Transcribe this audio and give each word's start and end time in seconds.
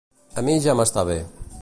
A 0.41 0.45
mi 0.47 0.57
ja 0.67 0.77
m'està 0.81 1.05
bé. 1.13 1.23